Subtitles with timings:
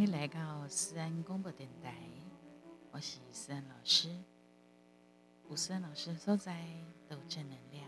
[0.00, 1.94] 迎你来到思安广播电台，
[2.90, 4.08] 我是思安老师。
[5.50, 6.64] 有思安老师所在
[7.06, 7.86] 都正能量。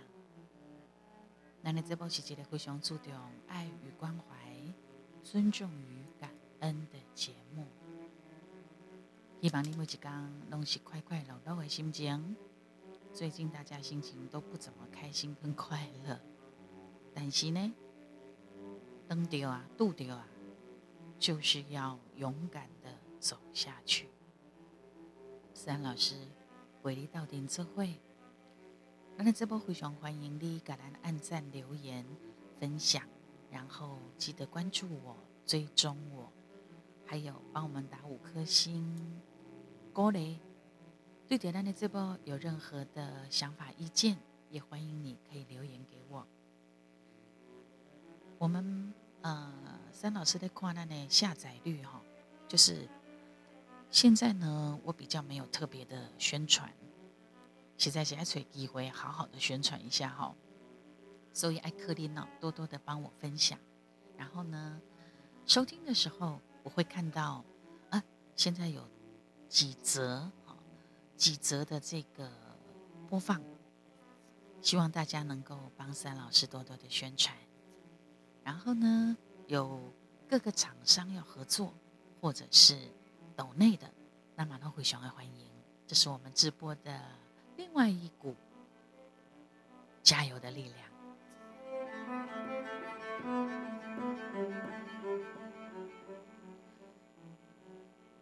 [1.62, 3.14] 那你这部是一个非常注重
[3.48, 4.34] 爱与关怀、
[5.22, 6.30] 尊重与感
[6.60, 7.66] 恩的节目。
[9.40, 12.36] 希望你每一天拢是快快乐乐的心情。
[13.14, 16.20] 最近大家心情都不怎么开心跟快乐，
[17.14, 17.72] 但是呢，
[19.08, 20.26] 登掉啊，渡掉啊。
[21.22, 24.08] 就是要勇敢的走下去。
[25.54, 26.16] 三老师
[26.82, 28.00] 为你到顶智慧，
[29.16, 32.04] 那这波非常欢迎你，给咱按赞、留言、
[32.58, 33.04] 分享，
[33.52, 36.28] 然后记得关注我、追踪我，
[37.06, 39.22] 还有帮我们打五颗星。
[39.92, 40.40] 郭雷，
[41.28, 44.18] 对点赞的这波有任何的想法、意见，
[44.50, 46.26] 也欢迎你可以留言给我。
[48.38, 48.92] 我们。
[49.24, 52.02] 呃，三老师的跨栏的下载率哈，
[52.48, 52.88] 就是
[53.90, 56.72] 现在呢，我比较没有特别的宣传，
[57.76, 60.34] 现在是爱找机会好好的宣传一下哈，
[61.32, 63.58] 所以艾克琳呢，多多的帮我分享，
[64.16, 64.80] 然后呢，
[65.46, 67.44] 收听的时候我会看到
[67.90, 68.02] 啊，
[68.34, 68.82] 现在有
[69.48, 70.56] 几则哈，
[71.16, 72.30] 几则的这个
[73.08, 73.40] 播放，
[74.62, 77.36] 希望大家能够帮三老师多多的宣传。
[78.42, 79.80] 然后呢，有
[80.28, 81.74] 各个厂商要合作，
[82.20, 82.76] 或者是
[83.36, 83.90] 岛内的，
[84.34, 85.46] 那么都会相爱欢迎。
[85.86, 87.00] 这是我们直播的
[87.56, 88.34] 另外一股
[90.02, 90.76] 加油的力量。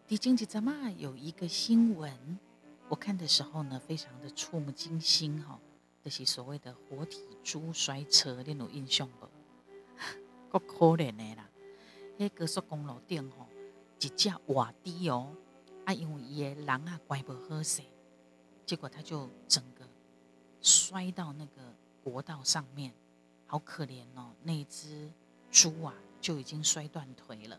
[0.05, 2.37] 第经济怎么有一个新闻，
[2.89, 5.57] 我看的时候呢，非常的触目惊心哈，
[6.03, 9.30] 这是所谓的活体猪摔车，你有印象不？
[10.51, 11.47] 够可怜的啦！
[12.19, 13.47] 迄高速公路顶吼，
[13.99, 15.33] 一只活猪哦，
[15.85, 17.81] 啊，因为伊的人啊乖不好势，
[18.65, 19.87] 结果他就整个
[20.61, 22.93] 摔到那个国道上面，
[23.47, 24.31] 好可怜哦！
[24.43, 25.09] 那只
[25.49, 27.57] 猪啊就已经摔断腿了。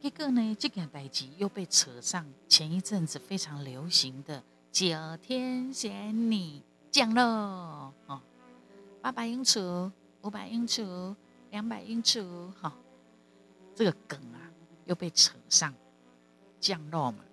[0.00, 7.22] 结果呢，这件代志又被扯上前一阵子非常流行的九天仙女降落
[8.06, 8.20] 哦，
[9.02, 9.90] 八百英尺，
[10.22, 10.84] 五百英尺。
[11.50, 12.72] 两百英尺哦，哈，
[13.74, 14.50] 这个梗啊
[14.86, 15.74] 又被扯上
[16.58, 17.24] 降落嘛，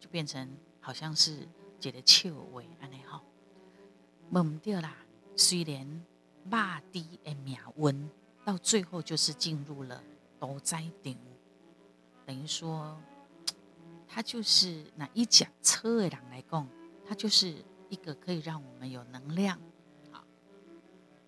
[0.00, 0.48] 就变成
[0.80, 1.46] 好像是
[1.80, 3.22] 觉得笑话安尼哈，
[4.32, 4.96] 懵掉啦。
[5.36, 6.04] 虽然
[6.44, 8.10] 骂低的命温，
[8.44, 10.02] 到最后就是进入了
[10.40, 11.16] 多灾顶，
[12.24, 12.98] 等于说
[14.08, 16.66] 他就是那一讲车的人来讲，
[17.06, 17.54] 他就是
[17.90, 19.60] 一个可以让我们有能量。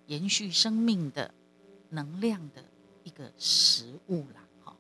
[0.09, 1.33] 延续生命的
[1.91, 2.65] 能量的
[3.05, 4.75] 一个食物啦，哈。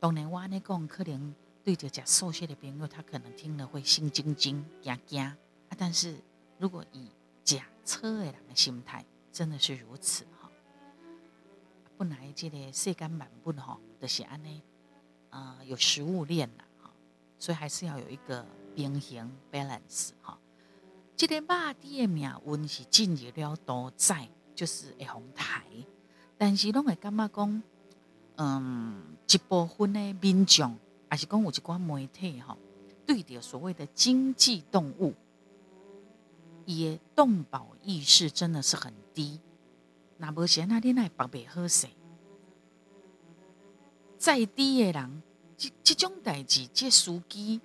[0.00, 5.36] 当然，我那讲可能对着讲受血的朋友，他可能听了会心惊惊、惊惊啊。
[5.76, 6.18] 但是
[6.58, 7.10] 如果以
[7.44, 10.50] 假车的人的心态，真的是如此哈。
[11.98, 14.62] 本来这个世间满本哈，就是安尼，
[15.28, 16.90] 呃，有食物链啦，哈，
[17.38, 20.38] 所以还是要有一个平衡 balance 哈。
[21.14, 24.26] 这个马蒂的命运是进入了多灾。
[24.58, 25.62] 就是会红台，
[26.36, 27.62] 但是拢会感觉讲，
[28.34, 30.76] 嗯，一部分的民众，
[31.08, 32.58] 还是讲有一寡媒体吼，
[33.06, 35.14] 对着所谓的经济动物，
[36.66, 39.38] 伊的动保意识真的是很低。
[40.16, 41.86] 那无先那你来白白好势，
[44.18, 45.22] 再低的人，
[45.56, 47.60] 这这种代志，这司机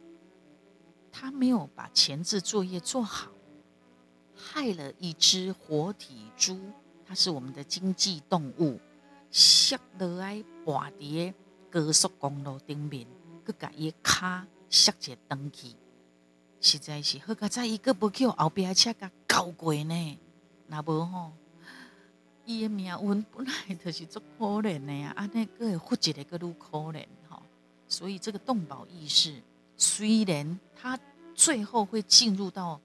[1.11, 3.31] 他没有把前置作业做好，
[4.35, 6.59] 害了一只活体猪。
[7.05, 8.79] 它是我们的经济动物，
[9.29, 11.33] 摔落来滑伫
[11.69, 13.05] 高速公路顶面，
[13.45, 15.75] 佮甲伊骹摔一断去，
[16.61, 20.19] 实在是好佳在伊个无叫后壁车甲搞过呢。
[20.67, 21.31] 若无吼，
[22.45, 27.41] 伊的命运本来就是足可怜的呀，安尼个会复一个个愈可怜吼。
[27.87, 29.41] 所以这个动保意识，
[29.77, 30.97] 虽然它
[31.35, 32.79] 最后会进入到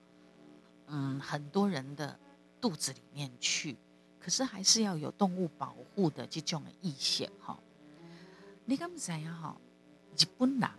[0.86, 2.18] 嗯很多人的
[2.60, 3.76] 肚子里面去。
[4.27, 7.59] 可是还是要有动物保护的这种的意识哈。
[8.65, 9.57] 你敢知影哈？
[10.17, 10.69] 日本人，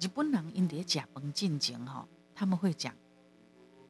[0.00, 2.92] 日本人因在食饭进前哈，他们会讲“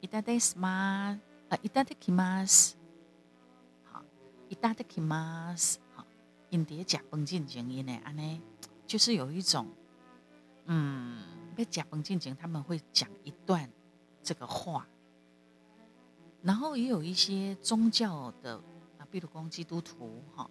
[0.01, 2.75] いただきます”啊，“いただきます”
[3.91, 4.03] 好，“
[4.49, 6.05] いただきます”好，
[6.49, 8.41] 因在食饭进前因呢安尼，
[8.85, 9.67] 就是有一种
[10.65, 11.23] 嗯，
[11.57, 13.67] 在食饭进前他们会讲一段
[14.21, 14.85] 这个话。
[16.43, 18.61] 然后也有一些宗教的啊，
[19.12, 20.50] 比如讲基督徒哈，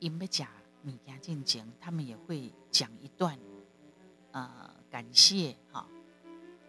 [0.00, 0.44] 因要食
[0.82, 3.38] 米家进前，他们也会讲一段，
[4.32, 5.86] 呃，感谢哈。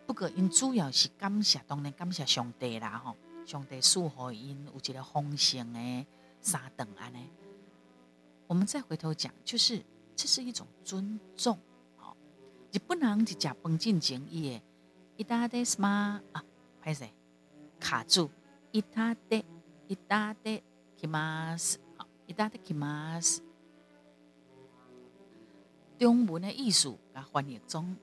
[0.05, 6.05] 不过因主要是感谢，当然感谢上帝啦吼，上帝赐予因有一个丰盛的
[6.39, 7.27] 三顿安尼。
[8.45, 9.83] 我们再回头讲，就是
[10.15, 11.57] 这是一种尊重，
[11.97, 12.15] 哦，
[12.71, 14.61] 日本人是食饭进前伊的，
[15.17, 16.45] 伊达的什么啊？
[16.79, 17.11] 拍谁
[17.79, 18.29] 卡住？
[18.71, 19.43] 伊达的
[19.87, 20.61] 伊达的
[21.01, 23.39] kimas，好，伊达的 kimas。
[25.97, 27.95] 中文的艺术啊，翻译中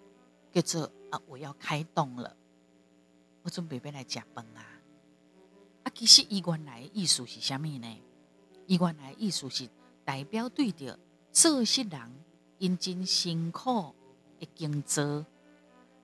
[0.53, 2.37] 叫做啊，我要开动了，
[3.43, 4.63] 我准备要来食饭啊！
[5.85, 8.03] 啊，其实伊原来的意思是虾米呢？
[8.67, 9.69] 伊原来的意思是
[10.05, 10.99] 代表对着
[11.33, 12.01] 做事人
[12.59, 13.95] 因真辛苦
[14.39, 15.25] 的工作，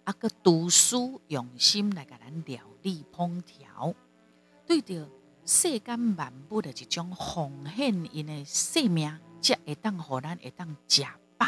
[0.04, 3.94] 啊个读书用心来甲咱料理烹调，
[4.66, 5.08] 对着
[5.46, 11.02] 世间万物的一种奉献因的生命，才会当互咱会当食
[11.36, 11.46] 饱。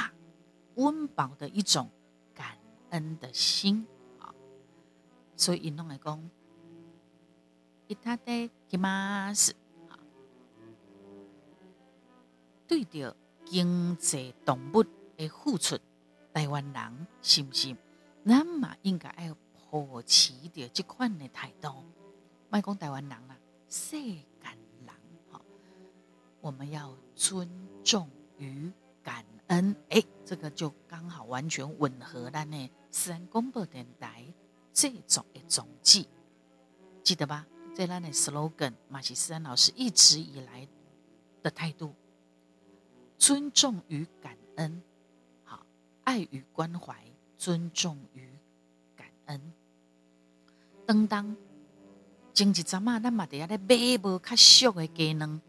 [0.75, 1.89] 温饱的一种
[2.35, 2.59] 感
[2.91, 3.87] 恩的心
[4.21, 4.35] 啊，
[5.35, 6.31] 所以弄来讲，
[7.87, 9.53] 伊他的起码是
[9.89, 9.97] 啊，
[12.69, 13.17] 对着
[13.47, 15.79] 经济动物的付出，
[16.35, 17.75] 台湾人是不是？
[18.27, 19.35] 咱嘛应该要
[19.71, 21.71] 保持着这款的态度。
[22.51, 23.37] 卖讲台湾人啦，
[23.69, 24.27] 世间
[24.87, 24.95] 人
[25.31, 25.41] 哈，
[26.41, 27.49] 我们要尊
[27.85, 28.09] 重
[28.39, 28.73] 与。
[29.03, 32.69] 感恩，哎，这个就刚好完全吻合了呢。
[32.91, 34.27] 私人广播电台
[34.73, 36.09] 这种的总计，
[37.05, 37.47] 记得吧？
[37.73, 40.67] 这咱的 slogan，马其思安老师一直以来
[41.41, 41.95] 的态度：
[43.17, 44.83] 尊重与感恩，
[45.45, 45.65] 好，
[46.03, 47.01] 爱与关怀，
[47.39, 48.29] 尊重与
[48.97, 49.53] 感恩。
[50.85, 51.37] 当当，
[52.37, 55.41] 经济怎嘛，咱嘛得要来买无较俗的鸡卵，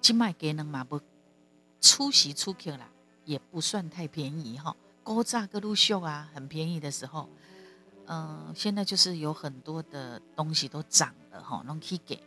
[0.00, 0.98] 即卖鸡卵嘛无。
[1.78, 2.88] 出席出去啦，
[3.26, 4.74] 也不算太便宜哈。
[5.04, 7.28] 高炸个路秀啊，很便宜的时候，
[8.06, 12.18] 嗯，现在就是有很多的东西都涨了哈，拢可以给。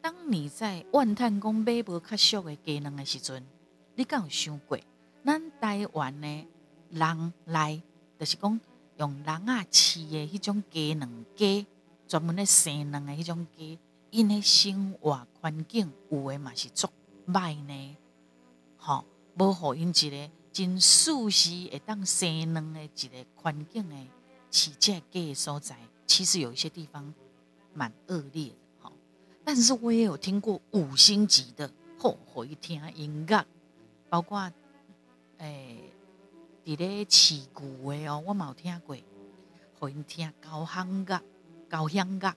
[0.00, 3.44] 当你在万叹公买无较俗的鸡卵的时阵，
[3.96, 4.78] 你敢有想过？
[5.24, 6.46] 咱台湾呢，
[6.90, 7.82] 人来
[8.20, 8.60] 就是讲
[8.98, 11.66] 用人啊饲的迄种鸡卵鸡，
[12.08, 13.78] 专门咧生卵的迄种鸡，
[14.10, 16.88] 因的生活环境有诶嘛是足
[17.26, 17.96] 歹呢。
[18.76, 19.04] 吼，
[19.36, 24.08] 无互因一个真舒适会当生卵的一个环境诶
[24.50, 25.76] 饲只鸡诶所在，
[26.06, 27.12] 其实有一些地方
[27.74, 28.92] 蛮恶劣的，吼。
[29.44, 33.44] 但是我也有听过五星级的，吼，互伊听音乐，
[34.08, 34.50] 包括
[35.38, 35.92] 诶，
[36.64, 38.96] 伫咧饲牛的哦，我嘛有听过，
[39.78, 41.20] 互因听交响乐、
[41.68, 42.34] 交响乐。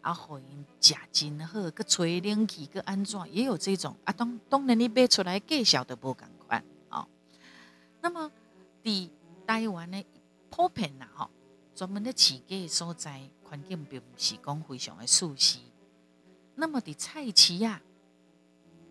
[0.00, 4.12] 啊，互因食真好，佮吹冷气，佮安怎也有这种啊。
[4.12, 7.08] 当当然你买出来介绍都无共款哦。
[8.02, 8.30] 那么，
[8.82, 9.08] 伫
[9.46, 10.04] 台湾的
[10.50, 11.30] 普遍啦吼，
[11.74, 15.58] 专门的饲鸡所在环境并不是讲非常的舒适。
[16.54, 17.80] 那么伫菜市啊，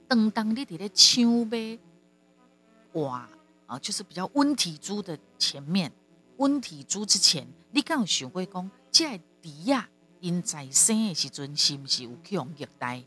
[0.07, 1.77] 当当你伫咧抢买
[2.93, 3.29] 哇
[3.67, 5.91] 啊，就是比较温体猪的前面，
[6.37, 9.85] 温体猪之前，你敢有想过讲，即猪仔？
[10.21, 13.03] 因在生的时阵，是毋是有去用虐待？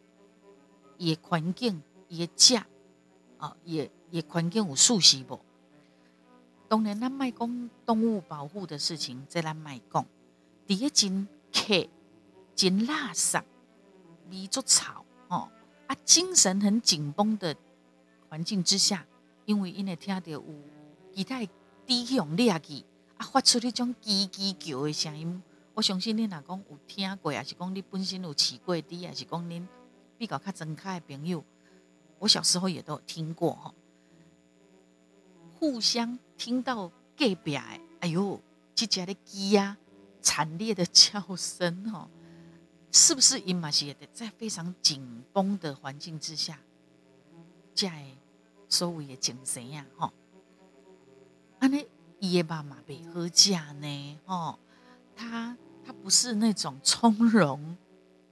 [0.99, 2.57] 伊的环境，伊的食，
[3.39, 5.41] 啊，伊伊环境有舒适无？
[6.69, 10.05] 当然，咱卖讲动物保护的事情，在咱卖讲。
[10.67, 11.89] 第一真客，
[12.55, 13.43] 真垃圾，
[14.31, 15.49] 味足臭，哦，
[15.87, 17.57] 啊，精神很紧绷的
[18.29, 19.07] 环境之下，
[19.47, 20.45] 因为因会听到有
[21.15, 21.41] 其他
[21.87, 22.85] 低用劣气，
[23.17, 25.43] 啊，发出迄种叽叽叫的声音。
[25.77, 29.63] 我相信你若讲有听过，还是讲你本身有饲过猪，还是讲恁
[30.17, 31.45] 比较较真开的朋友，
[32.19, 33.75] 我小时候也都有听过哈。
[35.61, 38.41] 互相听到隔壁，哎呦，
[38.75, 39.77] 这家的鸡呀，
[40.23, 42.09] 惨烈的叫声哈，
[42.91, 46.59] 是不是因嘛是在非常紧绷的环境之下，
[47.75, 48.03] 在
[48.67, 50.11] 所谓的精神呀哈？
[51.59, 51.87] 安尼
[52.19, 54.59] 伊的妈妈被好食呢，吼，
[55.15, 55.55] 他。
[55.87, 57.77] 他不是那种从容、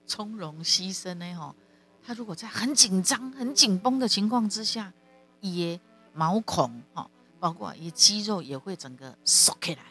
[0.04, 1.54] 从容牺牲的吼。
[2.02, 4.92] 他如果在很紧张、很紧绷的情况之下，
[5.40, 5.80] 也
[6.12, 7.08] 毛孔哈，
[7.38, 9.82] 包括也肌肉也会整个缩起来。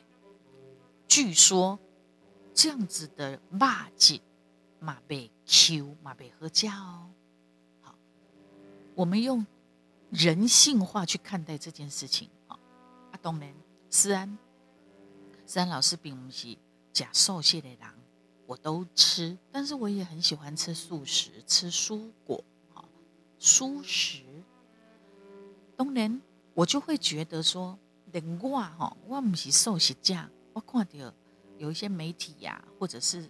[1.08, 1.80] 据说
[2.54, 4.20] 这样子的骂劲
[4.80, 7.10] 马被 Q 马被喝价哦。
[7.82, 7.96] 好，
[8.94, 9.46] 我们用
[10.10, 12.60] 人性化去看待这件事情啊。
[13.12, 13.46] 阿东呢？
[13.90, 14.38] 思安，
[15.46, 16.58] 思安老师并不是。
[16.94, 17.80] 假瘦蟹的人，
[18.46, 22.86] 我都吃，但是我也很喜欢吃素食，吃蔬果，哈，
[23.40, 24.24] 蔬食。
[25.76, 26.22] 当然
[26.54, 27.78] 我就会觉得说，
[28.12, 30.16] 连我哈，我不是瘦食者，
[30.54, 31.14] 我看到
[31.58, 33.28] 有一些媒体呀，或者是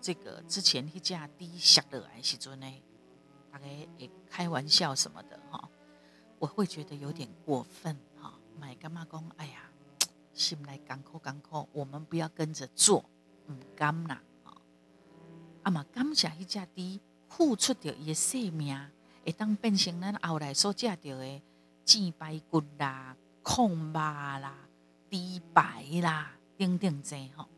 [0.00, 2.66] 这个之前一架低下的来时阵呢，
[3.52, 5.70] 大概也开玩笑什么的哈，
[6.40, 8.34] 我会觉得有点过分哈。
[8.58, 9.70] 买干嘛讲，哎呀，
[10.34, 13.04] 心内艰苦，艰苦，我们不要跟着做，
[13.46, 14.52] 唔甘呐啊！
[15.62, 18.76] 啊嘛，感谢迄只猪付出着伊的性命，
[19.24, 21.42] 会当变成咱后来所食到的
[21.84, 24.68] 鸡排骨啦、控肉啦、
[25.08, 25.16] 猪
[25.54, 27.48] 排啦，等等这吼。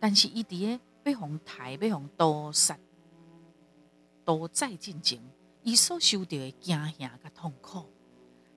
[0.00, 2.78] 但是伊伫个要互台，要互多杀，
[4.24, 5.20] 多再进前，
[5.62, 7.86] 伊所受到的惊吓甲痛苦。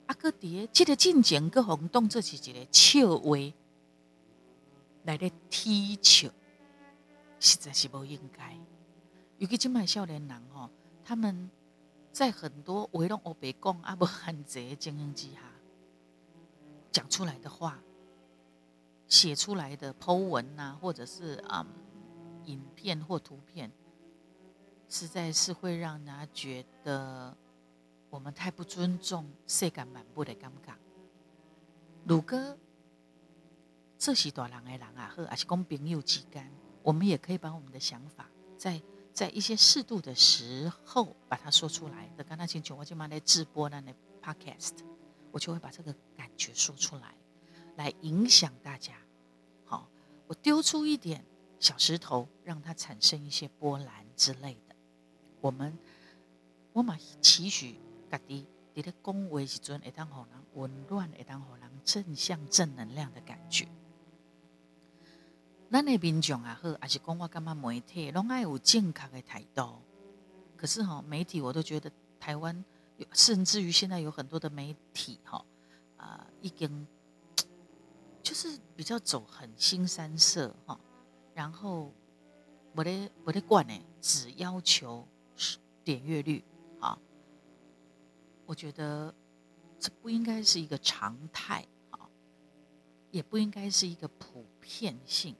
[0.08, 3.36] 啊，搁伫个即个进前，搁互当做是一个笑话
[5.04, 6.30] 来咧踢笑，
[7.38, 8.58] 实在是无应该。
[9.36, 10.70] 尤其即卖少年人吼，
[11.04, 11.50] 他们
[12.10, 15.38] 在很多围拢乌白讲啊，无限制的经营之下，
[16.90, 17.78] 讲出来的话，
[19.08, 21.66] 写出来的 Po 文呐，或者是嗯
[22.46, 23.70] 影片或图片，
[24.88, 27.36] 实在是会让人家觉得
[28.10, 30.74] 我们太不尊重世间满布的感觉。
[32.04, 32.58] 如果
[33.98, 36.50] 这是大人的人啊，或还是讲朋友之间，
[36.82, 38.80] 我们也可以把我们的想法在。
[39.10, 42.08] 在一些适度的时候把它说出来。
[42.16, 44.74] 的刚才请求我今晚来直播那那 podcast，
[45.32, 47.16] 我就会把这个感觉说出来，
[47.74, 48.94] 来影响大家。
[49.64, 49.88] 好，
[50.28, 51.24] 我丢出一点
[51.58, 54.76] 小石头，让它产生一些波澜之类的。
[55.40, 55.76] 我们
[56.72, 57.74] 我嘛期许
[58.10, 63.68] 家己伫咧讲话时阵，会当互人温暖，会当互人正向正能量的感觉。
[65.70, 69.82] 咱的民众也好，还是讲我感觉媒体，拢爱有正确的态度。
[70.56, 72.64] 可是吼，媒体我都觉得台湾，
[73.12, 75.44] 甚至于现在有很多的媒体哈，
[75.96, 76.86] 啊，已经
[78.22, 80.80] 就是比较走很新三色哈，
[81.34, 81.92] 然后
[82.74, 85.06] 我的我的管呢，只要求
[85.84, 86.42] 点阅率，
[88.48, 89.14] 我觉得
[89.78, 92.08] 这不应该是一个常态啊，
[93.10, 95.36] 也不应该是一个普遍性。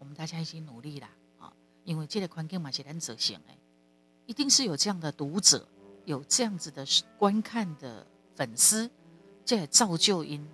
[0.00, 1.08] 我们大家一起努力啦，
[1.38, 1.52] 啊！
[1.84, 3.56] 因为这个环境嘛是咱执行诶，
[4.26, 5.68] 一定是有这样的读者，
[6.04, 6.84] 有这样子的
[7.16, 8.90] 观看的粉丝，
[9.44, 10.44] 这也造就因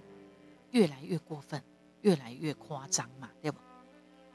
[0.73, 1.65] 越来越过分，
[2.03, 3.59] 越来越夸张嘛，对不？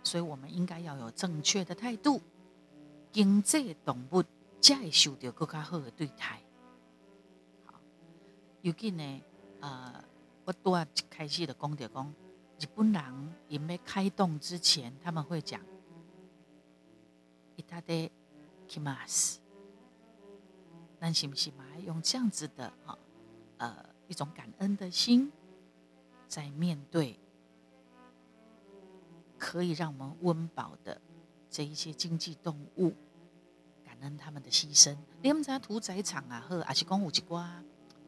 [0.03, 2.19] 所以我们应该要有正确的态度，
[3.11, 4.23] 经济动物
[4.59, 6.41] 才会受到更加好的对待。
[8.64, 9.22] 好，尤其呢，
[9.60, 10.04] 呃，
[10.44, 12.14] 我拄啊开始的讲着讲。
[12.58, 15.60] 日本人因要开动之前，他们会讲“
[17.56, 18.10] いただ
[18.68, 19.38] きます”，
[20.98, 21.64] 那是不是嘛？
[21.86, 22.98] 用这样子的哈，
[23.56, 25.32] 呃，一种感恩的心，
[26.28, 27.18] 在面对
[29.38, 31.00] 可以让我们温饱的
[31.48, 32.92] 这一些经济动物，
[33.82, 34.94] 感恩他们的牺牲。
[35.22, 37.48] 你们在屠宰场啊，或还是讲有一寡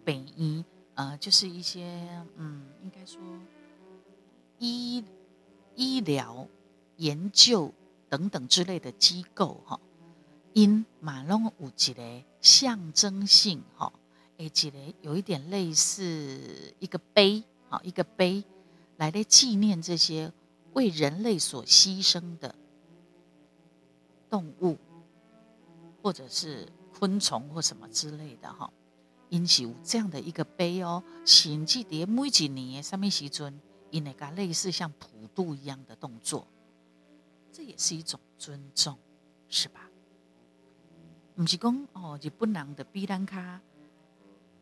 [0.07, 0.63] 北医，
[0.95, 3.19] 呃，就是一些嗯，应该说。
[4.57, 5.03] 医
[5.75, 6.47] 医疗
[6.95, 7.73] 研究
[8.07, 9.77] 等等之类的机构哈，
[10.53, 13.91] 因马龙有一个象征性哈，
[14.37, 18.45] 诶，一个有一点类似一个碑，好一个碑，
[18.95, 20.31] 来来纪念这些
[20.71, 22.55] 为人类所牺牲的
[24.29, 24.77] 动物，
[26.01, 28.71] 或者是昆虫或什么之类的哈，
[29.29, 33.59] 因是有这样的一个碑哦，甚至伫每一年的什么时阵。
[33.89, 36.45] 以那个类似像普渡一样的动作，
[37.53, 38.97] 这也是一种尊重，
[39.47, 39.89] 是吧？
[41.33, 43.61] 不是讲哦，日本人的比兰卡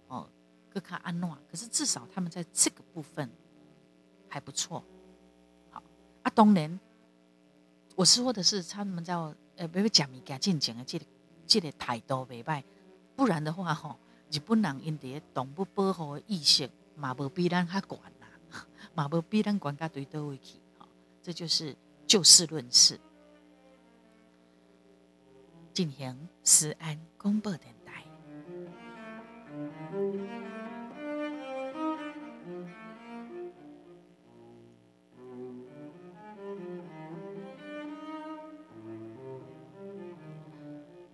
[0.10, 0.29] 哦，
[0.69, 3.27] 各卡安诺，可是至少他们在这个部分
[4.29, 4.84] 还不错。
[5.72, 5.81] 好
[6.22, 6.79] 啊，当然，
[7.95, 9.15] 我说的是他们在
[9.55, 11.05] 呃，不要讲物件进前的这个
[11.48, 12.63] 这个态度未歹，
[13.15, 13.98] 不然的话吼，
[14.32, 18.00] 日本人因伫动物保护意识嘛无比咱较悬。
[18.98, 20.88] 马不比咱管家对多位去，好，
[21.22, 21.75] 这就是
[22.08, 22.98] 就事论事，
[25.74, 28.05] 进行思安公布电台。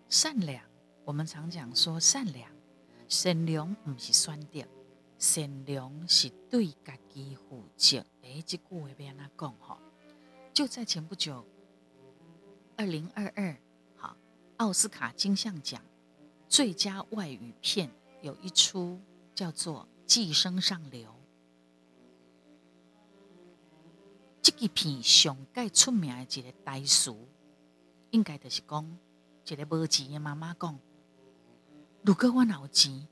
[0.08, 0.64] 善良，
[1.04, 2.48] 我们常讲说善良，
[3.12, 4.66] 善良不是选择。
[5.20, 7.98] 善良是对家己负责。
[8.24, 9.54] 哎，这句话要安怎讲？
[9.60, 9.78] 吼，
[10.54, 11.46] 就在前不久，
[12.78, 13.58] 二零二二，
[13.98, 14.16] 好，
[14.58, 15.84] 奥斯卡金像奖
[16.48, 17.92] 最佳外语片
[18.22, 18.98] 有一出
[19.36, 21.10] 叫做《寄生上流》。
[24.42, 27.14] 这个片上盖出名的一个台词，
[28.12, 28.98] 应该就是讲
[29.46, 30.80] 一个无钱的妈妈讲
[32.04, 33.08] ：“如果我有钱，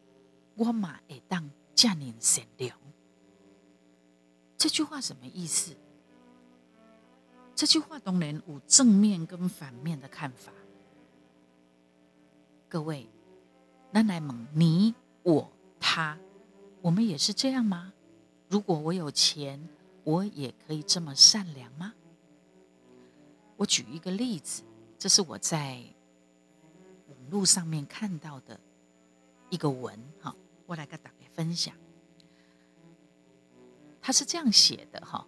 [0.56, 2.78] 我嘛会当这样善良。”
[4.58, 5.76] 这句话什么意思？
[7.56, 10.52] 这句话当然有正面跟反面的看法。
[12.68, 13.10] 各位，
[13.92, 14.94] 那来问你、
[15.24, 16.18] 我、他，
[16.82, 17.94] 我们也是这样吗？
[18.48, 19.68] 如果我有钱？
[20.06, 21.94] 我也可以这么善良吗？
[23.58, 24.64] 我举一个例子，
[24.98, 25.84] 这是我在
[27.08, 28.60] 网络上面看到的
[29.50, 31.74] 一个文，哈，我来跟大家分享。
[34.02, 35.26] 他是这样写的，哈，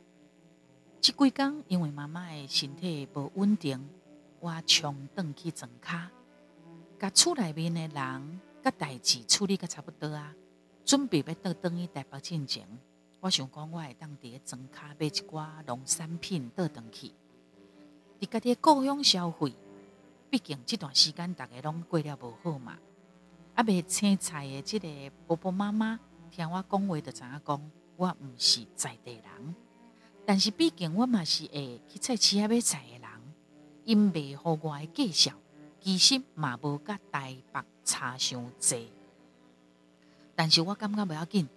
[0.99, 3.89] 这几天因为妈妈的身体不稳定，
[4.39, 6.09] 我冲登去整卡，
[6.99, 10.35] 甲厝内面的人甲代志处理个差不多啊，
[10.85, 12.67] 准备要倒登去台北进前。
[13.19, 17.11] 我想讲，我会当伫个庄卡买一寡农产品倒转去，
[18.19, 19.53] 伫家己故乡消费。
[20.29, 22.77] 毕竟这段时间大家拢过了无好嘛。
[23.61, 24.87] 啊，卖青菜的即个
[25.27, 25.99] 婆婆妈妈
[26.31, 29.55] 听我讲话，就知影讲我毋是在地人，
[30.25, 33.11] 但是毕竟我嘛是会去菜市仔买菜的人。
[33.83, 35.33] 因卖互我的介绍，
[35.79, 38.91] 其实嘛无甲台北差伤济，
[40.35, 41.47] 但是我感觉不要紧。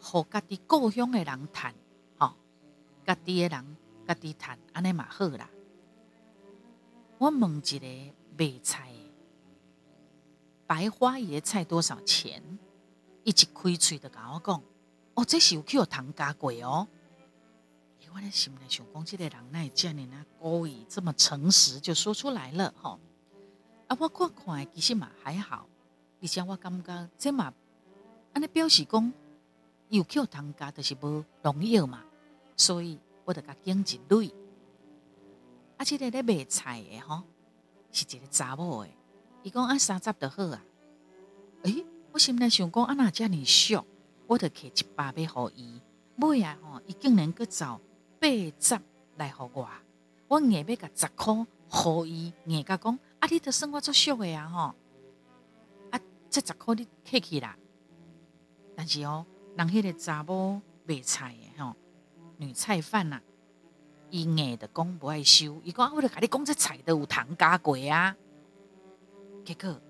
[0.00, 1.74] 和家己故乡的人谈，
[2.18, 2.34] 吼，
[3.06, 3.76] 家己的人
[4.06, 5.48] 家己谈，安尼嘛好啦。
[7.16, 7.86] 我问一个
[8.38, 8.92] 卖菜，
[10.68, 12.40] 白花椰菜多少钱？
[13.24, 14.62] 一直开嘴的甲我讲，
[15.14, 16.86] 哦，这是有去有糖加贵哦。
[18.14, 23.00] 我咧心里想讲，这个人那这样呢，故意这么诚实就说出来了，吼。
[23.86, 25.66] 啊，我看看，其实嘛还好，
[26.20, 27.52] 而且我感觉这嘛，
[28.32, 29.12] 安尼表示讲。
[29.90, 32.04] 有扣糖加就是无农药嘛，
[32.54, 34.34] 所以我就甲拣一类。
[35.78, 37.22] 啊，即个咧卖菜的吼，
[37.90, 38.90] 是一个查某的，
[39.42, 40.64] 伊讲啊三十就好啊。
[41.62, 43.84] 诶，我心内想讲啊那遮尔俗，
[44.26, 45.80] 我就摕一百要互伊。
[46.16, 47.80] 买啊吼，伊竟然搁找
[48.20, 48.80] 八十
[49.16, 49.68] 来互我，
[50.28, 54.74] 我硬要甲十箍互伊，硬甲讲啊，你著算我作俗的啊吼。
[55.90, 57.56] 啊，这十箍你客气啦，
[58.76, 59.26] 但是哦。
[59.56, 61.74] 人迄个查某卖菜的吼，
[62.36, 63.20] 女菜贩呐，
[64.08, 68.16] 伊硬的讲不爱收，伊讲我著甲你讲这菜都有糖加过啊。
[69.48, 69.80] 结果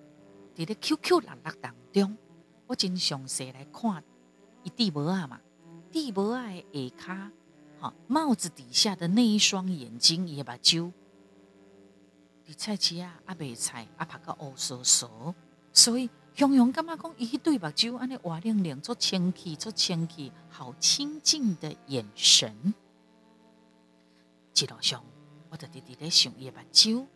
[0.55, 2.17] 伫咧 QQ 六六当中，
[2.69, 4.05] 我真详细来看
[4.63, 5.41] 伊地帽啊嘛，
[5.91, 7.31] 地帽啊的下骹，
[7.81, 10.93] 吼帽子底下的那一双眼睛也目睭，
[12.47, 15.35] 伫菜市啊啊卖菜啊拍个乌索索，
[15.73, 16.09] 所以。
[16.35, 22.73] 雄雄感觉讲，伊迄对目睭安尼活亮亮，做清气，做清气，好清净的眼神。
[24.55, 25.05] 一路上，
[25.51, 27.09] 我就直直咧想伊目睭有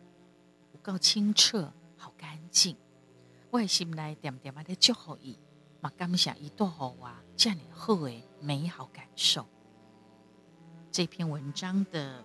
[0.81, 1.71] 够清澈，
[2.03, 2.75] 好干净。
[3.49, 5.39] 我的心内点点啊咧祝福伊，
[5.79, 9.47] 嘛感谢伊带互我这样好的美好感受。
[10.91, 12.21] 这篇文章的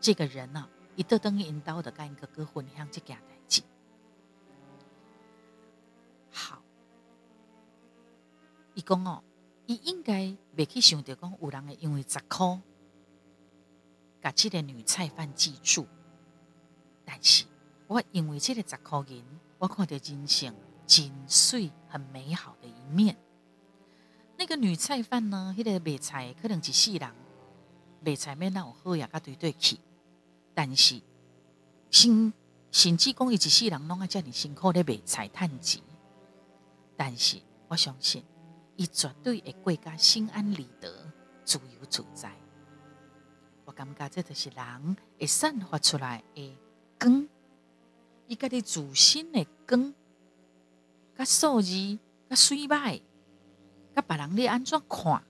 [0.00, 3.62] 这个人呢，伊特登引导的干一个歌分享这件代志。
[8.74, 9.22] 伊讲哦，
[9.66, 12.58] 伊应该未去想到讲有人会因为十块，
[14.22, 15.86] 把这个女菜贩记住。
[17.04, 17.44] 但是
[17.88, 19.24] 我因为这个十箍银，
[19.58, 20.54] 我看到人生
[20.86, 23.16] 真水很美好的一面。
[24.36, 27.10] 那个女菜贩呢，迄个卖菜可能一世人
[28.04, 29.78] 卖菜免那有好呀，甲对对去。
[30.54, 31.00] 但是
[31.90, 32.32] 甚
[32.70, 35.82] 甚至讲伊一世人拢爱遮尔辛苦咧卖菜趁钱。
[36.96, 38.22] 但是我相信。
[38.76, 40.88] 伊绝对会过家心安理得、
[41.44, 42.32] 自由自在。
[43.64, 46.56] 我感觉这就是人会散发出来的
[46.96, 47.26] 光，
[48.28, 49.94] 伊家己自身的光，
[51.16, 53.00] 甲数字、甲水歹、
[53.96, 55.22] 甲别人咧安怎看，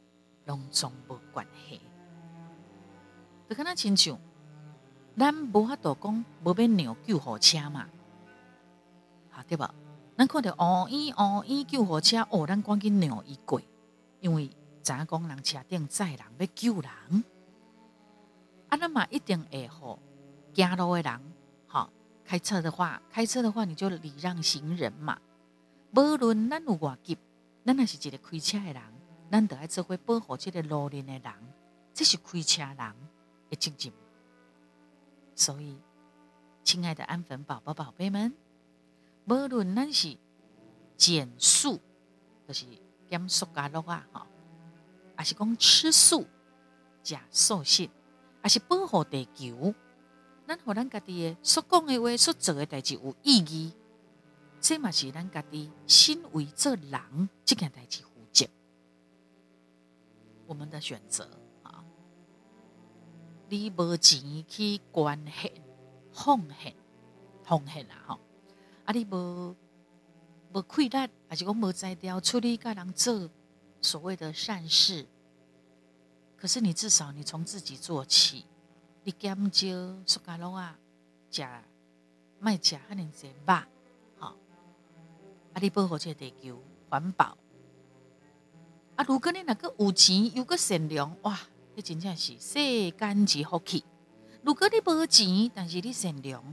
[0.46, 1.80] 拢总无关系。
[3.48, 4.18] 就敢若亲像，
[5.16, 7.88] 咱无法度讲无要让救护车嘛，
[9.30, 9.70] 好对无？
[10.16, 13.62] 咱看到乌烟乌烟救护车，哦，咱赶紧让伊过，
[14.20, 14.50] 因为
[14.82, 17.24] 知影讲人车顶载人要救人，
[18.68, 20.00] 啊，那嘛一定会好
[20.52, 21.20] 行路的人，
[22.28, 25.18] 开车的话，开车的话你就礼让行人嘛。
[25.96, 27.16] 无论咱有偌急，
[27.64, 28.82] 咱也是一个开车的人，
[29.32, 31.32] 咱得爱做伙保护这个路面的人，
[31.94, 32.76] 这是开车人
[33.48, 33.92] 的责任。
[35.34, 35.78] 所以，
[36.62, 38.34] 亲爱的安粉宝宝、宝贝们。
[39.24, 40.14] 无论咱是
[40.98, 41.80] 减速，
[42.46, 42.66] 就是
[43.08, 44.26] 减塑胶肉啊，吼，
[45.16, 46.26] 还是讲吃素、
[47.02, 47.88] 食素食，
[48.42, 49.74] 还是保护地球，
[50.48, 53.72] 咱互咱家己诶所讲诶话、所做诶代志有意义，
[54.58, 58.48] 这嘛是咱家己身为做人这件代志负责，
[60.46, 61.28] 我们的选择
[61.62, 61.84] 啊。
[63.50, 65.52] 你无钱去关献、
[66.12, 66.74] 奉献、
[67.44, 68.20] 奉献啊，吼，
[68.86, 69.54] 啊，你无。
[70.50, 70.96] 无亏力，
[71.28, 73.28] 还是讲无才调处理甲人做
[73.82, 75.06] 所谓的善事。
[76.38, 78.46] 可是你至少你从自己做起，
[79.08, 79.66] 你减少
[80.04, 80.76] 塑胶肉啊，
[81.30, 81.42] 食
[82.40, 83.54] 卖食遐尼济肉，
[84.18, 87.34] 吼，啊，你保护这地球环保。
[88.96, 91.40] 啊，如果你若个有钱又个善良，哇，
[91.74, 93.82] 你真正是世间之福气。
[94.42, 96.44] 如果你无钱，但是你善良，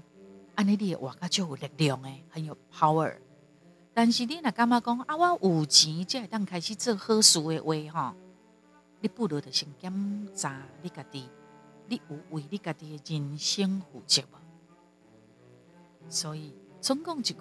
[0.55, 3.17] 安尼你活较就有力量诶，很有 power。
[3.93, 8.15] 但是你若感觉讲啊，我有钱才会当开始做好事的话吼，
[9.01, 11.27] 你不如就先检查你家己，
[11.87, 14.37] 你有为你家己的人生负责无？
[16.09, 17.35] 所以总共一句，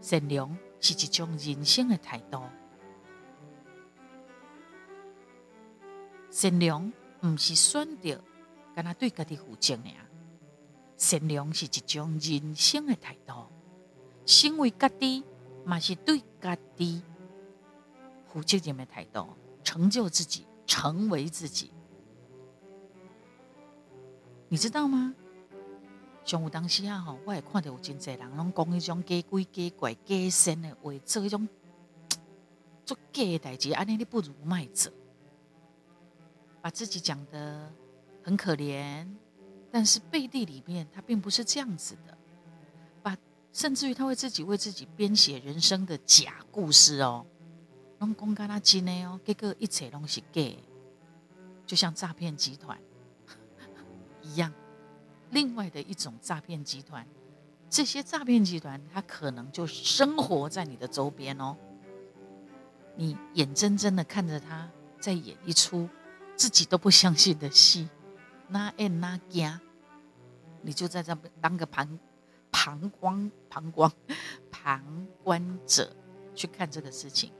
[0.00, 2.42] 善良是一种人生的态度。
[6.30, 8.22] 善良毋是选择，
[8.74, 10.06] 敢若对家己负责尔。
[10.96, 13.46] 善良是一种人生的态度，
[14.26, 15.24] 身为家己。
[15.64, 17.02] 嘛是对家己
[18.26, 19.28] 负责任的态度，
[19.62, 21.70] 成就自己，成为自己。
[24.48, 25.14] 你知道吗？
[26.24, 31.48] 像有当时啊，吼，我也看到有真侪人拢讲迄种假鬼假怪假神的话，做迄种
[32.84, 34.92] 做假的代志，安尼你不如卖者，
[36.60, 37.72] 把自己讲的
[38.22, 39.06] 很可怜，
[39.70, 42.18] 但是背地里面他并不是这样子的。
[43.02, 43.16] 把
[43.50, 47.24] 甚至于他会自己为自己编写人生的假故事哦，
[48.00, 50.42] 拢讲干他真的哦，结果一切拢是假，
[51.66, 52.78] 就像诈骗集团
[54.28, 54.52] 一样。
[55.30, 57.06] 另外的一种诈骗集团，
[57.68, 61.56] 这些诈骗集团他可能就生活在你的周边哦，
[62.96, 65.88] 你眼睁睁的看着他在演一出
[66.36, 67.88] 自己都不相信的戏，
[68.48, 69.60] 那演那家，
[70.62, 71.98] 你就在这当个旁。
[72.50, 73.92] 旁观、旁观、
[74.50, 75.94] 旁观者
[76.34, 77.30] 去看这个事情，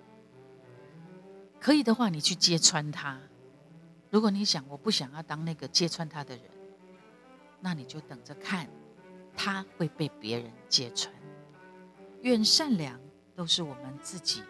[1.59, 3.19] 可以的话，你去揭穿他。
[4.11, 6.45] 如果你想，我不想要当那个揭穿他的人，
[7.61, 8.69] 那你就等着看，
[9.37, 11.15] 他会被别人揭穿。
[12.23, 13.01] 愿善良
[13.35, 14.43] 都是我们自己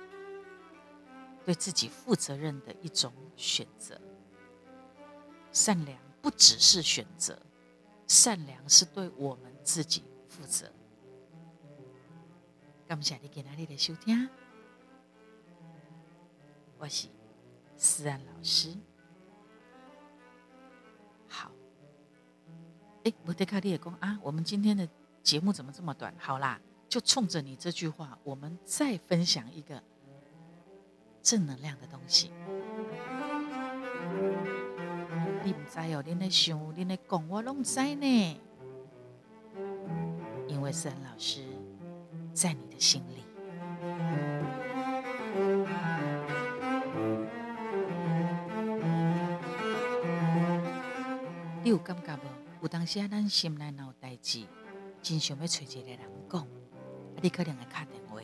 [1.44, 4.00] 对自己负责任的一种选择。
[5.52, 7.40] 善良不只是选择，
[8.06, 10.04] 善良是对我们自己。
[10.28, 10.70] 负责，
[12.86, 14.28] 感谢你今日的收听，
[16.78, 17.08] 我是
[17.76, 18.72] 思安老师。
[23.08, 24.86] 哎，我德卡利也讲啊，我们今天的
[25.22, 26.12] 节目怎么这么短？
[26.18, 29.82] 好啦，就冲着你这句话，我们再分享一个
[31.22, 32.30] 正能量的东西。
[35.42, 38.40] 你唔知哦，你在想，你在讲，我拢知呢。
[40.46, 41.42] 因为思恩老师
[42.34, 43.24] 在你的心里，
[51.62, 52.37] 你有感觉无？
[52.60, 54.44] 有当时啊，咱心内若有代志，
[55.00, 56.46] 真想要找一个人讲，
[57.22, 58.20] 你可能会打电话，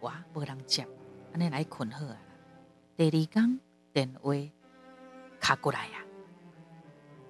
[0.00, 0.86] 我，无人接，
[1.32, 2.16] 安尼来困好啊。
[2.96, 3.60] 第二天
[3.92, 4.30] 电话
[5.40, 6.04] 卡过来呀，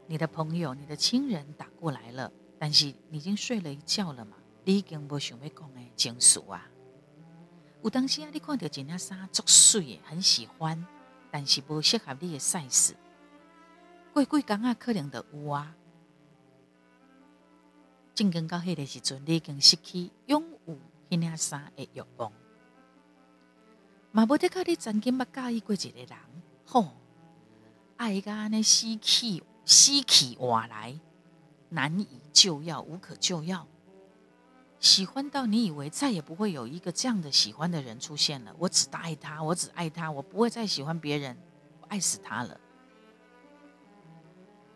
[0.09, 2.31] 你的朋友、你的亲人打过来了。
[2.59, 4.37] 但是你已经睡了一觉了嘛？
[4.65, 6.69] 你已经无想要讲的情绪啊。
[7.83, 10.85] 有当时啊，你看到一件衫足水的，很喜欢，
[11.31, 12.95] 但是无适合你的 size。
[14.13, 15.75] 过几工啊，可能就有啊。
[18.15, 20.77] 正经到迄个时阵，你已经失去拥有
[21.11, 22.33] 迄件衫的欲望。
[24.11, 26.19] 嘛，无得靠你曾经捌介意过一个人，
[26.67, 26.89] 吼，
[27.97, 30.99] 爱甲安尼死去死去活来。
[31.71, 33.67] 难以救药，无可救药。
[34.79, 38.55] 喜欢到你以为再也不会有一个这样的喜欢的人出现了。
[38.59, 41.35] 我只爱他，我只爱他，我不会再喜欢别人，
[41.81, 42.61] 我爱死他了。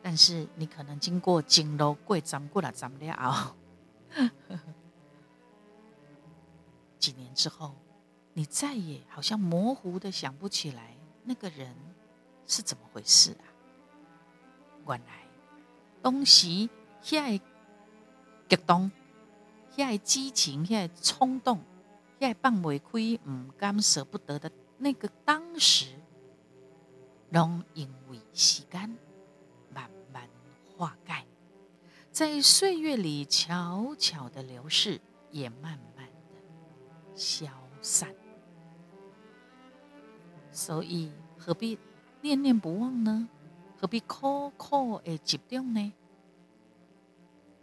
[0.09, 3.57] 但是你可能经过经路过斩过了斩了，
[6.97, 7.75] 几年之后，
[8.33, 11.75] 你再也好像模糊的想不起来那个人
[12.47, 13.51] 是怎么回事啊？
[14.87, 15.27] 原来
[16.01, 16.71] 东西。
[17.03, 17.45] 遐个
[18.49, 18.91] 激动，
[19.77, 21.61] 遐个激情，遐个冲动，
[22.21, 25.87] 遐个放袂开、唔甘、舍不得的那个当时，
[27.31, 28.97] 拢因为时间
[30.77, 31.25] 化盖，
[32.11, 36.35] 在岁月里悄悄的流逝，也慢慢的
[37.15, 37.47] 消
[37.81, 38.15] 散。
[40.51, 41.79] 所以何必
[42.21, 43.29] 念念不忘呢？
[43.79, 45.93] 何必苦苦的集中呢？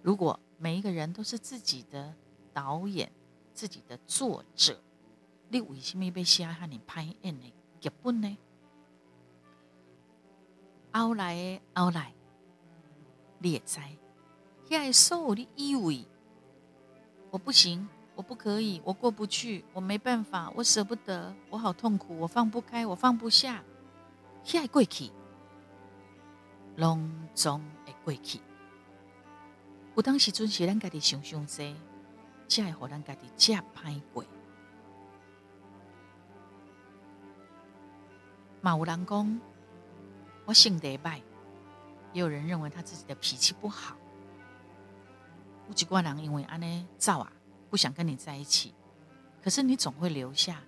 [0.01, 2.13] 如果每一个人都是自己的
[2.53, 3.11] 导演、
[3.53, 4.79] 自己的作者，
[5.49, 8.37] 你为什么要写哈你拍演的剧本呢？
[10.91, 12.13] 后来后来，
[13.43, 13.81] 你也知，
[14.69, 16.05] 遐所有的以为
[17.29, 23.61] 我不行，我不可以，我过不去，我没办法，我舍不得，我好痛苦，我放不开，我放不下，
[24.45, 25.11] 遐过去，
[26.77, 28.39] 拢总会过去。
[29.95, 31.75] 有当时阵是咱家己想想济，
[32.47, 34.23] 才会互咱家己遮歹过。
[38.61, 39.41] 嘛有人讲
[40.45, 41.21] 我性格歹，
[42.13, 43.97] 也有人认为他自己的脾气不好。
[45.67, 47.31] 有几寡人因为安尼造啊，
[47.69, 48.73] 不想跟你在一起。
[49.43, 50.61] 可是你总会留下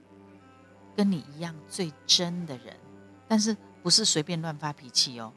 [0.95, 2.75] 跟你一样最真的人，
[3.27, 5.31] 但是不是随便乱发脾气哦。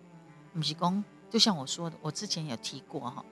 [0.53, 3.25] 不是公，就像我说的，我之前有提过哈。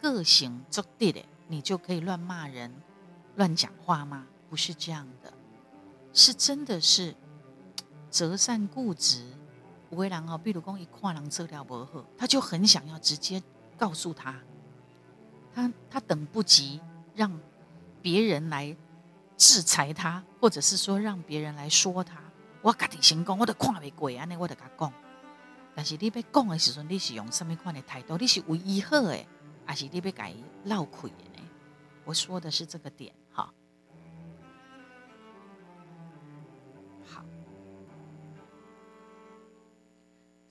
[0.00, 2.72] 个性作地的，你就可以乱骂人、
[3.36, 4.26] 乱讲话吗？
[4.50, 5.32] 不是这样的，
[6.12, 7.14] 是真的是
[8.10, 9.26] 择善固执。
[9.90, 13.42] 有的人哦，比如讲一看人做了不好，他就很想要直接
[13.76, 14.34] 告诉他，
[15.54, 16.80] 他他等不及
[17.14, 17.38] 让
[18.02, 18.76] 别人来
[19.36, 22.18] 制裁他，或者是说让别人来说他。
[22.60, 24.92] 我家己先讲，我都看袂过安尼，我就甲讲。
[25.74, 28.18] 但是你要讲的时阵，你是用什么款的态度？
[28.18, 29.16] 你是为伊好的？
[29.64, 31.42] 还是你被改闹亏呢？
[32.04, 33.12] 我说的是这个点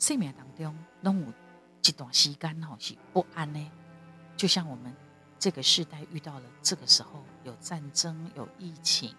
[0.08, 1.34] 生命当中拢有
[1.84, 3.72] 一段时间哈是不安呢，
[4.38, 4.96] 就像我们
[5.38, 9.14] 这个时代遇到了这个时候，有战争、有疫情、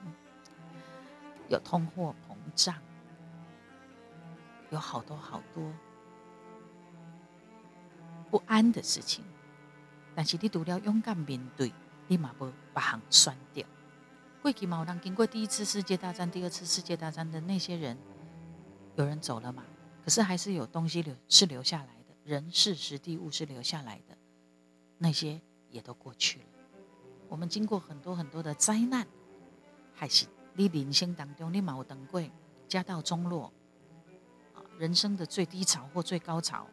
[1.49, 2.75] 有通货膨胀，
[4.71, 5.71] 有好多好多
[8.31, 9.23] 不安的事情。
[10.15, 11.71] 但是你除了勇敢面对，
[12.07, 13.63] 你嘛无把行选掉。
[14.41, 17.99] 过去嘛有人经过第一次世界大战、第二次世界大战的那些人，
[18.97, 19.63] 有人走了嘛？
[20.05, 24.17] 可是还是有东西留是留下来的，人事实地物是留下来的，
[24.97, 26.47] 那些也都过去了。
[27.29, 29.07] 我们经过很多很多的灾难，
[29.93, 32.23] 还是你人生当中你嘛有等过
[32.67, 33.53] 家道中落
[34.55, 36.67] 啊，人生的最低潮或最高潮。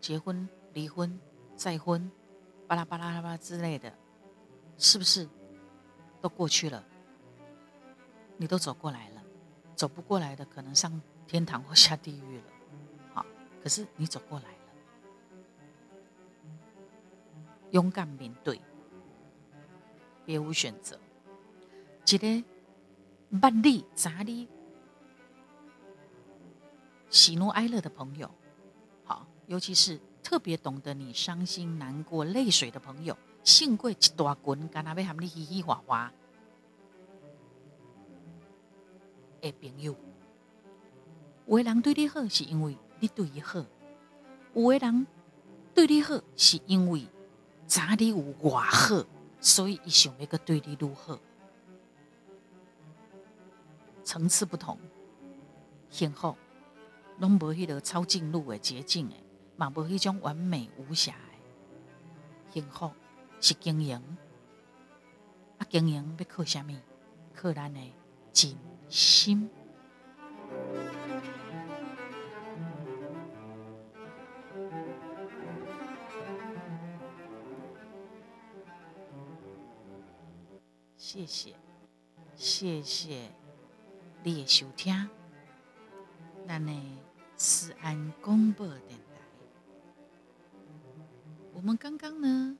[0.00, 1.16] 结婚、离婚、
[1.54, 2.10] 再婚，
[2.66, 3.92] 巴拉巴拉巴拉之类的，
[4.78, 5.28] 是不是
[6.20, 6.84] 都过去了？
[8.36, 9.19] 你都走过来了，
[9.80, 12.44] 走不过来的可能上天堂或下地狱了。
[13.14, 13.24] 好，
[13.62, 14.58] 可是你走过来了，
[17.70, 18.60] 勇敢面对，
[20.26, 21.00] 别无选择。
[22.04, 22.26] 一个
[23.38, 24.46] 捌你、咋你、
[27.08, 28.30] 喜怒哀乐的朋友。
[29.04, 36.12] 好尤其是特别懂得你伤心、难过、泪水的朋友，幸亏一大群，干那要喊你嘻嘻哈哈
[39.40, 39.96] 的朋友。
[41.46, 43.64] 有的人对你好，是因为你对伊好；
[44.54, 45.06] 有的人
[45.74, 47.06] 对你好，是因为
[47.66, 49.04] 咋你有我好，
[49.40, 51.18] 所以伊想要个对你如何。
[54.04, 54.78] 层次不同，
[55.88, 56.36] 幸福
[57.18, 59.22] 拢无迄个抄近路的捷径诶。
[59.56, 61.38] 嘛无迄种完美无瑕诶
[62.50, 62.90] 幸福
[63.40, 64.00] 是经营，
[65.58, 66.74] 啊，经营要靠什么？
[67.34, 67.92] 靠咱诶
[68.32, 68.56] 真
[68.90, 69.48] 心。
[80.96, 81.54] 谢谢，
[82.36, 83.32] 谢谢
[84.22, 85.08] 你的收听，
[86.46, 86.72] 咱的
[87.36, 89.04] 思安广播电台。
[91.52, 92.58] 我们刚刚呢，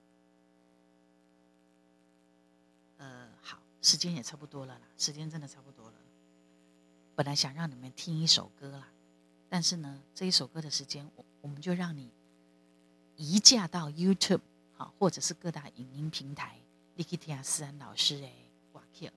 [2.98, 5.94] 呃，好，时间也差不多了啦，时间真的差不多了。
[7.20, 8.88] 本来想让你们听一首歌啦，
[9.50, 12.10] 但是呢，这一首歌的时间，我我们就让你
[13.14, 14.40] 移驾到 YouTube
[14.72, 16.58] 好，或者是各大影音平台，
[16.94, 18.32] 你可以听下思安老师诶，
[18.72, 19.10] 哇 Q，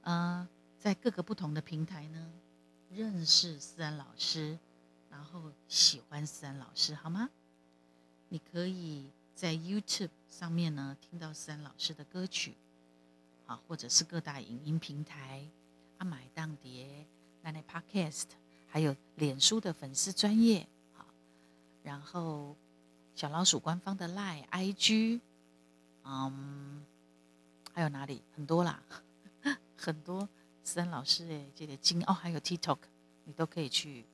[0.00, 0.48] 呃，
[0.80, 2.28] 在各个不同的平台呢，
[2.90, 4.58] 认识思安老师，
[5.08, 7.30] 然后喜欢思安老师，好吗？
[8.30, 12.56] 你可以在 YouTube 上面呢听到思安老师的歌曲，
[13.46, 15.46] 啊，或者是各大影音平台，
[16.02, 17.06] 阿买当碟，
[17.42, 18.24] 那那 Podcast，
[18.66, 21.06] 还有脸书的粉丝专业，好，
[21.84, 22.56] 然后
[23.14, 25.20] 小老鼠官方的 Line、IG，
[26.02, 26.84] 嗯，
[27.72, 28.20] 还有哪里？
[28.34, 28.82] 很多啦，
[29.78, 30.28] 很多。
[30.64, 32.78] 思恩老师诶，这个金哦，还有 TikTok，
[33.24, 34.04] 你都可以去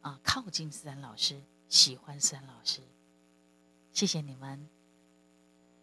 [0.00, 2.80] 啊，靠近思恩老师，喜欢思恩老师，
[3.92, 4.68] 谢谢你们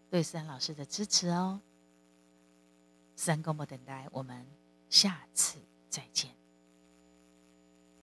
[0.09, 1.61] 对思恩老师的支持哦。
[3.17, 4.45] 三公播等待，我们
[4.89, 5.57] 下次
[5.89, 6.29] 再见。